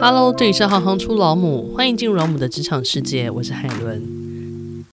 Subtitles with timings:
[0.00, 4.84] Hello，这里是行行出老母，欢迎进入老母的职场世界，我是海伦。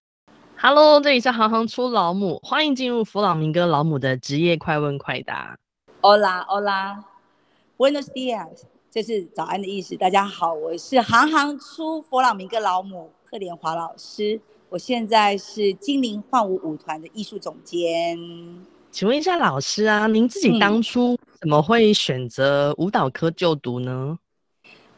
[0.56, 5.58] Hello，这里是行行出老母，欢迎进入弗朗明哥老母的职业快问快答。
[6.00, 9.96] Hola，Hola，Buenos dias，这是早安的意思。
[9.96, 14.40] 大家好，我是行行出弗朗明哥老母贺连华老师，
[14.70, 18.16] 我现在是精灵幻舞舞团的艺术总监。
[18.92, 24.18] 请问一下老师啊，您自己当初怎么会选择舞蹈科就读呢？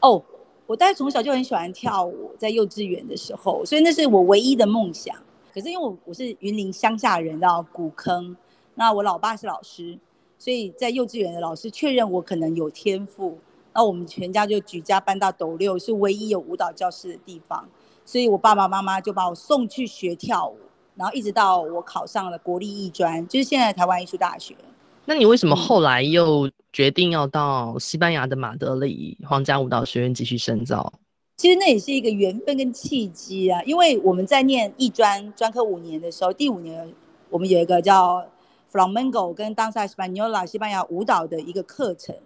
[0.05, 0.23] 哦
[0.67, 5.15] 我大概从小就很喜欢跳舞，在幼稚园的时候，所以那是我唯一的梦想。
[5.53, 8.37] 可是因为我我是云林乡下人，到古坑，
[8.75, 9.99] 那我老爸是老师，
[10.39, 13.39] 所以在幼稚园的老师确认我可能有天赋，
[13.73, 17.69] 那我们全家就举家搬到斗六，是唯一有舞蹈教室的地方，
[18.05, 20.59] 所以我爸爸妈妈就把我送去学跳舞，
[20.97, 24.57] 然后一直到我考上了国立艺专，就是现在台湾艺术大学。
[25.07, 30.93] 那你为什么后来又决定要到西班牙的马德里皇家舞蹈学院继续深造？
[31.37, 36.91] 其实那也是一个缘分跟契机啊，因为我们在念艺专专科五年的时候，第五年
[37.29, 38.25] 我们有一个叫
[38.73, 42.17] Flamenco 跟 Danza Española 西班牙舞蹈的一个课程。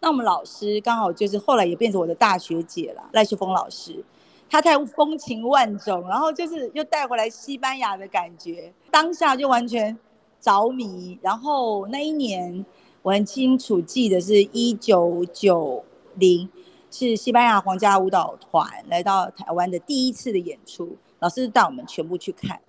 [0.00, 4.04] 那我们老师刚好就是后来也变成我的大学姐了，赖秀峰老师，
[4.48, 9.98] 他太风情万种，然后就是又带回来西班牙的感觉，当下就完全。
[10.40, 12.64] 着迷，然后那一年
[13.02, 15.84] 我很清楚记得是一九九
[16.16, 16.48] 零，
[16.90, 22.60] 是西班牙皇家舞蹈团来到台湾的第一次的演出，老师带我们全部去看，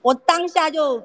[0.00, 1.02] 我当下就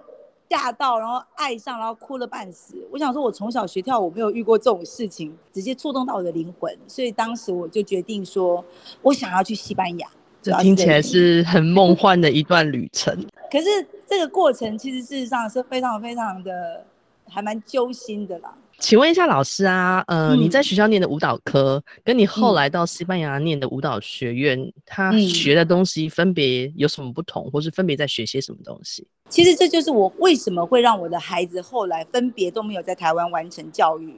[0.50, 2.76] 吓到，然后爱上，然后哭了半死。
[2.92, 8.64] 我想说，我从小学跳舞没有遇过这种事情，直接触动到我的灵魂，所以当时我就决定说，
[9.02, 10.08] 我想要去西班牙。
[10.42, 13.14] 这听起来是很梦幻的一段旅程。
[13.52, 13.66] 可是
[14.08, 16.86] 这个过程其实事实上是非常非常的，
[17.28, 18.54] 还蛮揪心的啦。
[18.80, 29.08] 请问一下老师啊，呃，嗯、你在学校念的舞蹈科，跟你后来到西班牙念的舞蹈学院，嗯、他学的东西分别有什么不同，或是分别在学些什么东西？
[29.30, 34.16] 其实这就是我为什么会让我的孩子后来分别都没有在台湾完成教育，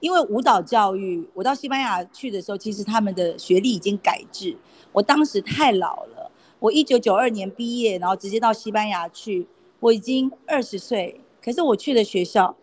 [0.00, 4.56] 因为舞蹈教育，我到西班牙去的时候，其实他们的学历已经改制。
[4.90, 6.30] 我当时太老了，
[6.60, 9.46] 我一九九二年毕业，然后直接到西班牙去，
[9.80, 12.56] 我已经二十岁，可是我去的学校，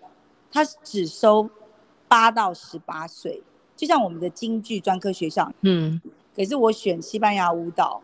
[0.52, 1.50] 他只收
[2.08, 3.42] 八到十八岁，
[3.76, 6.02] 就像我们的京剧专科学校，嗯，
[6.36, 8.02] 可是我选西班牙舞蹈，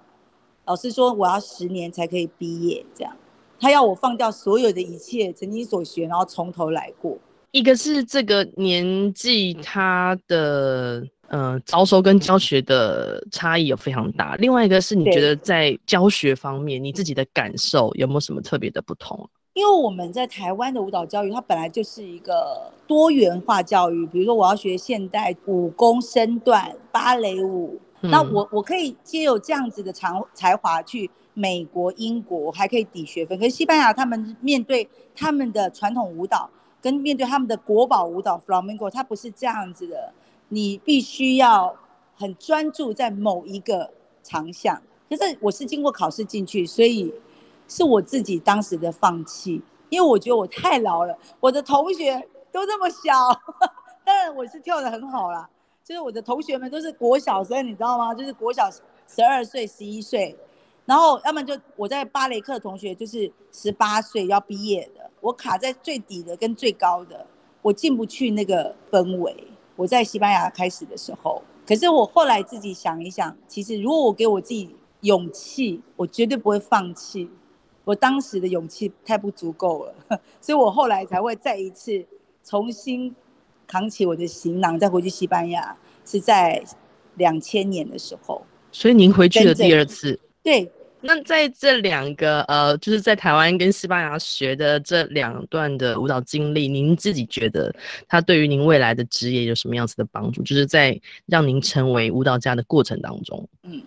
[0.65, 3.15] 老师说我要十年才可以毕业，这样，
[3.59, 7.17] 他要我放掉所有的一切，曾经所学，然后从头来过。
[7.51, 11.07] 一个是这个年纪，他的。
[11.31, 14.35] 呃，招收跟教学的差异有非常大。
[14.35, 19.29] 另外一个是你觉得在教学方面，你自己的感受有没有什么特别的不同？
[19.53, 24.05] 因为我们在台湾的舞蹈教育，它本来就是一个多元化教育。
[24.07, 33.39] 比如说，我要学现代武功、身段、芭蕾舞，嗯、那我我可以借有这样子的才才华去美国、英国，还可以抵学分。
[33.39, 34.85] 可是西班牙他们面对
[35.15, 36.49] 他们的传统舞蹈，
[36.81, 40.11] 跟面对他们的国宝舞蹈 Flamenco，它不是这样子的。
[40.49, 41.73] 你必须要
[42.17, 43.89] 很专注在某一个
[44.21, 47.13] 长项，可是我是经过考试进去，所以
[47.69, 53.13] 是我自己当时的放弃，因为我觉得我太老了，我的同学都这么小，
[54.03, 55.49] 当然我是跳得很好啦，
[55.85, 58.13] 就是我的同学们都是国小生，你知道吗？
[58.13, 58.69] 就是国小
[59.07, 60.35] 十二岁、十一岁，
[60.85, 67.25] 然后要么就我在芭蕾课的同学就是十八岁要毕业的，我卡在最底的跟最高的，
[67.61, 69.47] 我进不去那个氛围。
[69.75, 77.29] 我在西班牙开始的时候，可是我后来自己想一想，其实如果我给我自己勇气，我绝对不会放弃。
[77.83, 79.95] 我当时的勇气太不足够了，
[80.41, 82.05] 所以我后来才会再一次
[82.43, 83.15] 重新
[83.65, 86.63] 扛起我的行囊，再回去西班牙，是在
[87.15, 88.43] 两千年的时候。
[88.71, 90.19] 所以您回去的第二次？
[90.43, 90.71] 对。
[91.03, 97.73] 那在这两个呃，就是在台湾跟西班牙学的这两段的舞蹈经历，您自己觉得
[98.07, 100.43] 它对于您未来的职业有什么样子的帮助？
[100.43, 103.43] 就是在让您成为舞蹈家的过程当中。
[103.63, 103.81] 嗯，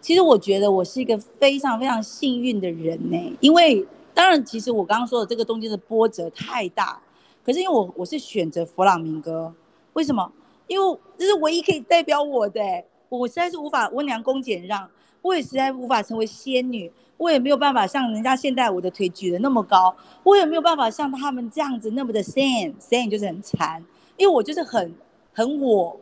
[0.00, 3.84] 其实我觉得我是一个非常非常幸运的人呢，因为
[4.14, 7.00] 当然，其实我刚刚说的这个中间的波折太大，
[7.44, 9.52] 可是因为我我是选择弗朗明哥，
[9.94, 10.32] 为什么？
[10.68, 12.60] 因为这是唯一可以代表我的，
[13.08, 14.88] 我实在是无法温良恭俭让。
[15.22, 23.82] 我也实在无法成为仙女，我也没有办法像人家现代舞的腿举得那么高，我也没有办法像他们这样子那么的 san，san 就是很残，
[24.16, 24.92] 因为我就是很
[25.32, 25.96] 很我。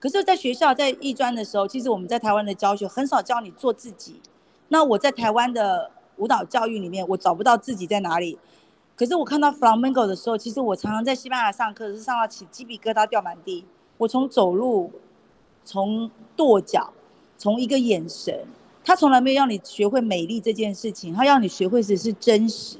[0.00, 4.20] 可是，在学校在艺专的时候，其实我们在台湾的教学很少教你做自己。
[4.68, 8.38] 那我在台湾的舞蹈教育里面，我找不到自己在哪里。
[8.96, 13.64] 可是我看到 flamenco 的时候，其实我常常在西班牙上课，是上到起鸡皮疙瘩掉满地。
[13.98, 14.90] 我从走路。
[15.62, 16.90] 从跺脚，
[17.40, 18.46] 从一个眼神，
[18.84, 22.76] 他从来没有让你学会美丽这件事情，他让你学会的是真实。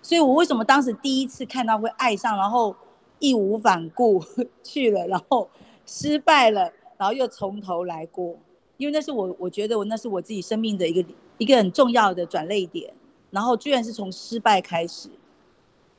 [0.00, 2.76] 所以我为什么当时第一次看到会爱上，然后
[3.18, 4.22] 义无反顾
[4.62, 5.50] 去了，然后
[5.84, 8.36] 失败了，然后又从头来过，
[8.76, 12.94] 因为那是我我觉得我那是我自己生命的一个一个很重要的转捩点，
[13.32, 15.08] 然后居然是从失败开始，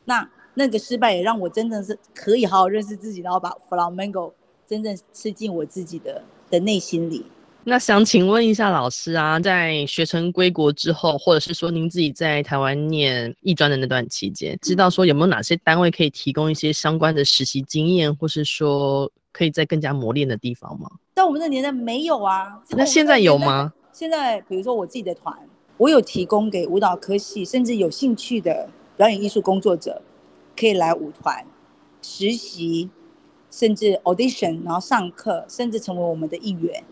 [0.06, 4.34] 那那个失败也让我真正是可以好好认识自己，然后把 f l a m e n g o
[4.66, 7.26] 真正吃进我自己的的内心里。
[7.68, 20.88] 那想请问一下老师啊，在学成归国之后，或者是说您自己在台湾念艺专的那段期间，知道说有没有哪些单位可以提供一些相关的实习经验，或是说可以在更加磨练的地方吗？
[21.16, 22.62] 在我们的年代没有啊。
[22.70, 23.74] 那现在有吗？
[23.92, 25.36] 现在比如说我自己的团，
[25.78, 30.04] 我有提供给舞蹈科系甚至有兴趣的表演艺术工作者，
[30.56, 31.44] 可以来舞团
[32.04, 32.92] 实习，
[33.50, 36.84] 甚至 audition，然后上课，甚至成为我们的一员。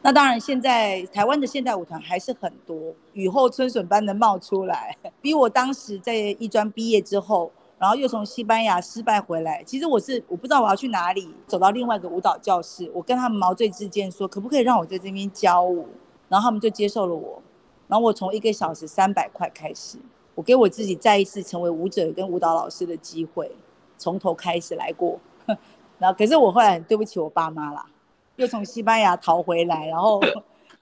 [0.00, 4.96] 那当然，现在台湾的现代舞团还是很多，雨后春笋般的冒出来。
[5.20, 15.88] 比我当时在艺专毕业之后，然后又从西班牙失败回来，其实我是我不知道我要去哪里，走到另外一个舞蹈教室，我跟他们毛遂自荐说，可不可以让我在这边教舞？
[16.28, 17.42] 然后他们就接受了我。
[17.88, 19.98] 然后我从一个小时三百块开始，
[20.36, 23.50] 我给我自己再一次成为舞者跟舞蹈老师的机会，
[23.96, 25.18] 从头开始来过。
[25.98, 27.84] 然后可是我后来很对不起我爸妈啦。
[28.38, 30.20] 又从西班牙逃回来，然后，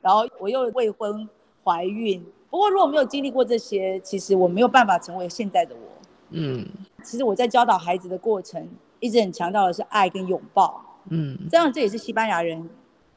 [0.03, 1.26] 然后我又未婚
[1.64, 2.23] 怀孕。
[2.50, 5.81] 不过如果没有经历过这些，其实我没有办法成为现在的我。
[6.31, 6.67] 嗯，
[7.03, 8.69] 其实我在教导孩子的过程，
[9.00, 10.82] 一直很强调的是爱跟拥抱。
[11.08, 12.69] 嗯，这样这也是西班牙人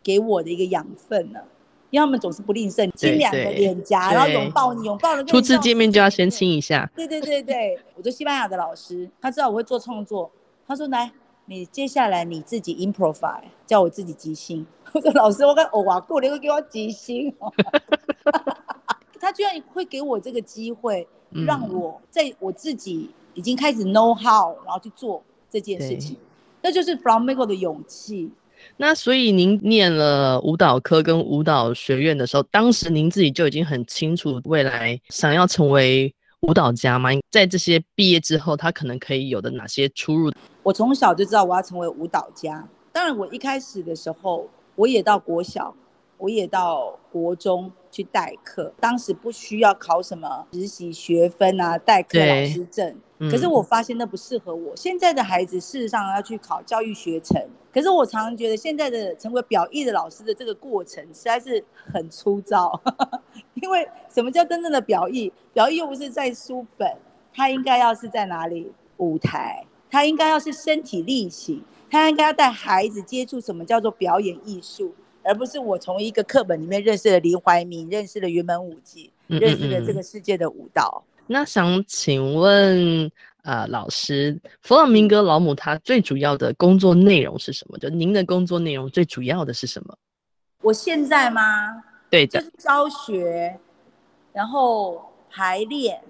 [0.01, 1.41] 给我的一个养分呢，
[1.89, 5.23] 因为他们总是不吝啬，亲两个脸颊，然后拥抱你，拥抱了。
[5.25, 6.89] 初次见面就要先亲一下。
[6.95, 10.31] 对对对对，我做西班牙的老师，他知道我会做创作，
[10.65, 11.11] 他说来。
[11.49, 14.63] 你接下来你自己 improvise，叫我自己即兴。
[14.93, 17.33] 我 说老师，我跟欧瓦过，你会给我即兴？
[19.19, 21.07] 他居然会给我这个机会，
[21.47, 26.15] 让我在我自己已经开始 know how，然后去做这件事情，
[26.61, 28.29] 那就是 from MICO 的勇气。
[28.77, 37.09] 那所以您念了舞蹈科跟舞蹈学院的时候，当时您自己就已经很清楚未来想要成为舞蹈家吗？
[37.31, 40.31] 在这些毕业之后，他可能可以有的哪些出入？
[40.69, 42.63] 我从小就知道我要成为舞蹈家。
[42.91, 45.73] 当然，我一开始的时候，我也到国小，
[46.19, 48.71] 我也到国中去代课。
[48.79, 52.95] 当时不需要考什么实习学分啊，代课老师证。
[53.31, 54.75] 可是我发现那不适合我。
[54.75, 57.43] 现在的孩子事实上要去考教育学程。
[57.73, 62.79] 可是我常常觉得现在的成为表意的老师的这个过程实在是很粗糙。
[63.55, 65.33] 因为什么叫真正的表意？
[65.51, 66.95] 表意又不是在书本，
[67.33, 68.71] 它应该要是在哪里？
[68.97, 69.65] 舞台。
[69.89, 74.93] 他应该要是身体力行，他应该要带孩子接触什么叫做表演艺术，
[75.23, 81.03] 而不是我从一个课本里面认识了林怀民，认识了云门舞集，认识了这个世界的舞蹈。
[81.25, 83.11] 那想请问，
[83.43, 87.77] 呃，老师，弗朗明哥老母他最主要的工作内容是什么？
[87.77, 89.95] 就您的工作内容最主要的是什么？
[90.61, 91.83] 我现在吗？
[92.09, 93.59] 对，就是教学，
[94.33, 96.01] 然后排练、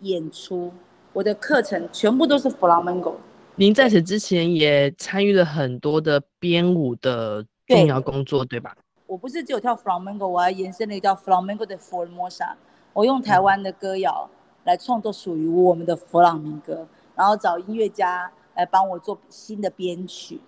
[0.00, 0.72] 演出。
[1.14, 3.14] 我的课程全部都是 Flamenco。
[3.54, 8.76] 您在此之前也参与了很多的编舞的重要工作，对，对吧？
[9.06, 12.54] 我不是只有跳 Flamenco，我还延伸了一个叫 Flamenco 的 Formosa。
[12.92, 14.28] 我用台湾的歌谣
[14.64, 16.84] 来创作属于我们的弗朗明哥，
[17.14, 20.40] 然后找音乐家来帮我做新的编曲。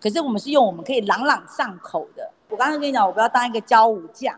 [0.00, 2.30] 可是我们是用我们可以朗朗上口的。
[2.48, 4.34] 我刚刚跟你讲，我不要当一个教舞匠，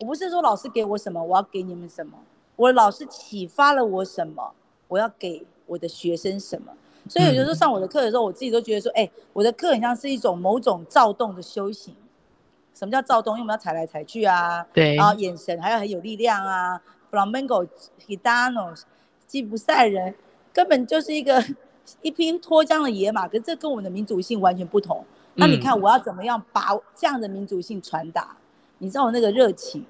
[0.00, 2.12] 我不是说老师给我什么，我要给你们什么。
[2.56, 4.52] 我老师启发了我什么？
[4.90, 6.72] 我要给我的学生什么？
[7.08, 11.94] 所以有时候上我的课的时候，我自己都觉得说，哎、欸，我的课很像是一种某种躁动的修行。
[12.74, 13.34] 什么叫躁动？
[13.34, 16.80] 因为我们要踩来踩去啊，对，然后眼神还要很有力量啊。
[17.10, 17.66] Flamenco、
[18.06, 18.82] Gitanos、
[19.26, 20.14] 吉普赛人
[20.52, 21.42] 根本就是一个
[22.02, 25.04] 一匹脱缰的野马，可是这跟我们的民族性完全不同。
[25.34, 28.36] 那你看我要怎么样把这样的民族性传达？
[28.78, 29.84] 你知道我那个热情。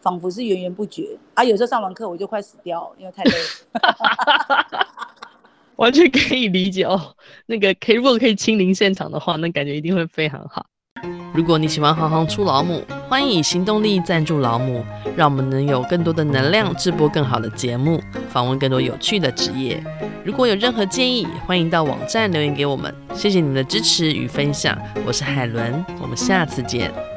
[0.00, 1.44] 仿佛是源源不绝啊！
[1.44, 4.76] 有时候上完课我就快死掉，因为太累了。
[5.76, 7.14] 完全可以理解哦。
[7.46, 10.66] 那个 可以，如果可以亲临现场的话，那感觉一定会非常好。
[11.32, 14.84] 如果你喜欢行行出老母，欢迎以行动力赞助老母，
[15.16, 19.82] 让我们能有更多的能量制播更好的节目，访问更多有趣的职业。
[20.24, 22.94] 如果有任何建议，欢迎到网站留言给我们。
[23.14, 24.76] 谢谢你们的支持与分享，
[25.06, 27.09] 我是海伦，我们下次见。